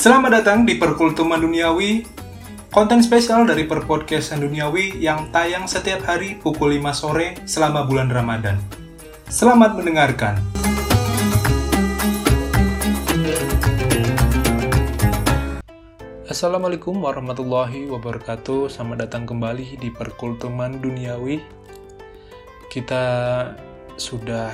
Selamat 0.00 0.40
datang 0.40 0.64
di 0.64 0.80
Perkultuman 0.80 1.36
Duniawi, 1.36 2.08
konten 2.72 3.04
spesial 3.04 3.44
dari 3.44 3.68
Perpodcastan 3.68 4.40
Duniawi 4.40 4.96
yang 4.96 5.28
tayang 5.28 5.68
setiap 5.68 6.08
hari 6.08 6.40
pukul 6.40 6.72
5 6.80 6.88
sore 6.96 7.36
selama 7.44 7.84
bulan 7.84 8.08
Ramadan. 8.08 8.56
Selamat 9.28 9.76
mendengarkan. 9.76 10.40
Assalamualaikum 16.24 16.96
warahmatullahi 16.96 17.84
wabarakatuh. 17.92 18.72
Selamat 18.72 19.04
datang 19.04 19.28
kembali 19.28 19.76
di 19.84 19.92
Perkultuman 19.92 20.80
Duniawi. 20.80 21.44
Kita 22.72 23.04
sudah 24.00 24.48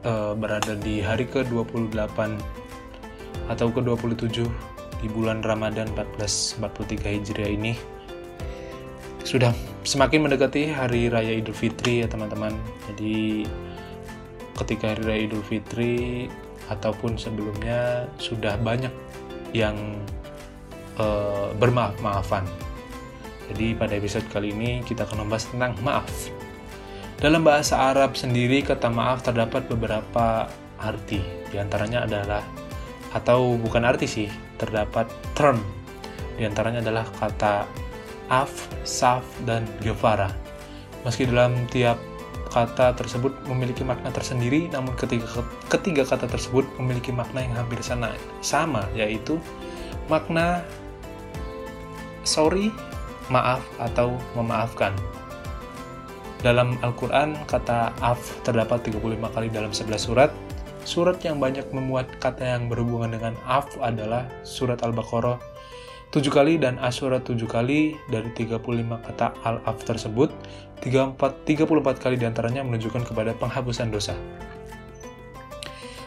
uh, 0.00 0.32
berada 0.32 0.72
di 0.72 1.04
hari 1.04 1.28
ke-28 1.28 2.61
atau 3.50 3.70
ke-27 3.70 4.46
di 5.02 5.08
bulan 5.10 5.42
Ramadan 5.42 5.90
1443 5.98 7.16
Hijriah 7.18 7.50
ini. 7.50 7.74
Sudah 9.22 9.50
semakin 9.82 10.26
mendekati 10.26 10.70
hari 10.70 11.10
raya 11.10 11.38
Idul 11.38 11.54
Fitri 11.54 12.02
ya 12.02 12.06
teman-teman. 12.06 12.54
Jadi 12.90 13.46
ketika 14.62 14.94
hari 14.94 15.02
raya 15.02 15.20
Idul 15.26 15.46
Fitri 15.46 16.26
ataupun 16.70 17.18
sebelumnya 17.18 18.06
sudah 18.22 18.54
banyak 18.62 18.94
yang 19.50 19.74
uh, 20.98 21.50
bermaaf-maafan. 21.58 22.46
Jadi 23.52 23.74
pada 23.74 23.92
episode 23.98 24.24
kali 24.30 24.54
ini 24.54 24.80
kita 24.86 25.04
akan 25.04 25.26
membahas 25.26 25.50
tentang 25.50 25.74
maaf. 25.82 26.08
Dalam 27.18 27.46
bahasa 27.46 27.78
Arab 27.78 28.18
sendiri 28.18 28.66
kata 28.66 28.90
maaf 28.90 29.22
terdapat 29.22 29.66
beberapa 29.70 30.50
arti. 30.82 31.22
Di 31.52 31.60
antaranya 31.60 32.02
adalah 32.02 32.42
atau 33.12 33.56
bukan 33.60 33.84
arti 33.84 34.08
sih, 34.08 34.28
terdapat 34.56 35.08
term. 35.36 35.60
Di 36.36 36.48
antaranya 36.48 36.80
adalah 36.80 37.04
kata 37.16 37.68
af, 38.32 38.52
saf, 38.82 39.24
dan 39.44 39.68
gevara. 39.84 40.32
Meski 41.04 41.28
dalam 41.28 41.68
tiap 41.68 42.00
kata 42.52 42.92
tersebut 42.96 43.32
memiliki 43.48 43.80
makna 43.80 44.12
tersendiri, 44.12 44.68
namun 44.68 44.92
ketiga, 44.96 45.24
ketiga 45.72 46.04
kata 46.04 46.28
tersebut 46.28 46.68
memiliki 46.76 47.08
makna 47.08 47.44
yang 47.44 47.56
hampir 47.56 47.80
sana, 47.80 48.12
sama, 48.44 48.84
yaitu 48.92 49.40
makna 50.12 50.60
sorry, 52.22 52.68
maaf, 53.32 53.64
atau 53.80 54.14
memaafkan. 54.36 54.92
Dalam 56.42 56.74
Al-Quran, 56.82 57.38
kata 57.46 57.94
af 58.02 58.18
terdapat 58.42 58.82
35 58.90 59.30
kali 59.30 59.48
dalam 59.48 59.70
11 59.70 59.94
surat. 59.96 60.30
Surat 60.82 61.22
yang 61.22 61.38
banyak 61.38 61.70
memuat 61.70 62.18
kata 62.18 62.42
yang 62.58 62.66
berhubungan 62.66 63.14
dengan 63.14 63.34
af 63.46 63.70
adalah 63.78 64.26
surat 64.42 64.82
Al-Baqarah 64.82 65.38
7 66.12 66.28
kali 66.28 66.60
dan 66.60 66.76
As-Surat 66.76 67.24
7 67.24 67.40
kali 67.48 67.96
dari 68.12 68.28
35 68.36 68.60
kata 69.00 69.32
Al-Af 69.48 69.80
tersebut, 69.88 70.28
34, 70.84 71.16
34 71.16 72.02
kali 72.04 72.20
di 72.20 72.28
antaranya 72.28 72.60
menunjukkan 72.60 73.08
kepada 73.08 73.32
penghapusan 73.40 73.88
dosa. 73.88 74.12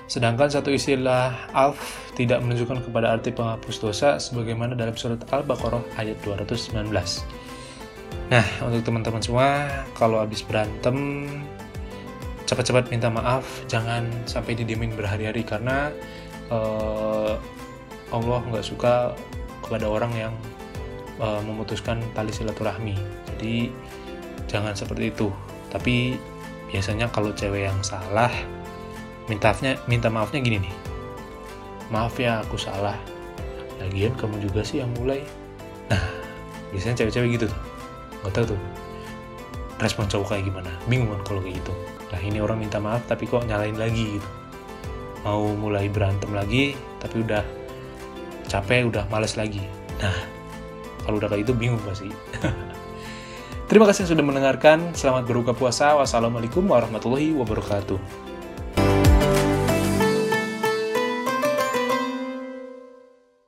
Sedangkan 0.05 0.53
satu 0.53 0.69
istilah 0.69 1.49
alf 1.57 1.81
tidak 2.13 2.45
menunjukkan 2.45 2.85
kepada 2.85 3.17
arti 3.17 3.33
penghapus 3.33 3.81
dosa 3.81 4.21
sebagaimana 4.21 4.77
dalam 4.77 4.93
surat 4.93 5.25
Al-Baqarah 5.25 5.81
ayat 5.97 6.21
219. 6.21 6.85
Nah, 8.29 8.45
untuk 8.61 8.85
teman-teman 8.85 9.21
semua, 9.25 9.65
kalau 9.97 10.21
habis 10.21 10.45
berantem, 10.45 11.25
cepat-cepat 12.45 12.93
minta 12.93 13.09
maaf, 13.09 13.65
jangan 13.65 14.05
sampai 14.29 14.53
didiemin 14.53 14.93
berhari-hari 14.93 15.41
karena 15.41 15.89
uh, 16.53 17.37
Allah 18.13 18.39
nggak 18.45 18.65
suka 18.65 19.17
kepada 19.65 19.89
orang 19.89 20.13
yang 20.13 20.33
uh, 21.17 21.41
memutuskan 21.41 21.99
tali 22.13 22.29
silaturahmi. 22.29 22.95
Jadi 23.33 23.73
jangan 24.45 24.77
seperti 24.77 25.09
itu. 25.09 25.33
Tapi 25.73 26.15
biasanya 26.69 27.09
kalau 27.09 27.33
cewek 27.33 27.65
yang 27.67 27.79
salah, 27.81 28.31
minta 29.25 29.51
maafnya 29.51 29.73
minta 29.89 30.07
maafnya 30.07 30.39
gini 30.39 30.69
nih. 30.69 30.75
Maaf 31.89 32.15
ya 32.21 32.45
aku 32.45 32.57
salah. 32.61 32.97
Lagian 33.81 34.13
kamu 34.15 34.39
juga 34.45 34.61
sih 34.61 34.85
yang 34.85 34.93
mulai. 34.95 35.25
Nah 35.89 36.01
biasanya 36.69 37.03
cewek-cewek 37.03 37.41
gitu 37.41 37.45
tuh. 37.49 37.61
Nggak 38.21 38.33
tahu 38.37 38.45
tuh 38.53 38.61
respon 39.81 40.07
cowok 40.07 40.35
kayak 40.35 40.47
gimana 40.47 40.71
bingung 40.87 41.11
kan 41.11 41.21
kalau 41.27 41.41
kayak 41.43 41.59
gitu 41.59 41.73
nah 42.11 42.19
ini 42.21 42.37
orang 42.39 42.57
minta 42.61 42.79
maaf 42.79 43.03
tapi 43.09 43.27
kok 43.27 43.43
nyalain 43.43 43.75
lagi 43.75 44.19
gitu 44.19 44.29
mau 45.25 45.41
mulai 45.57 45.89
berantem 45.89 46.31
lagi 46.31 46.77
tapi 47.01 47.25
udah 47.25 47.43
capek 48.45 48.87
udah 48.87 49.03
males 49.09 49.35
lagi 49.35 49.63
nah 49.99 50.15
kalau 51.03 51.17
udah 51.17 51.29
kayak 51.29 51.49
itu 51.49 51.53
bingung 51.53 51.81
pasti 51.83 52.09
Terima 53.65 53.89
kasih 53.89 54.05
sudah 54.05 54.21
mendengarkan. 54.21 54.93
Selamat 54.93 55.25
berbuka 55.25 55.57
puasa. 55.57 55.97
Wassalamualaikum 55.97 56.69
warahmatullahi 56.69 57.33
wabarakatuh. 57.33 57.97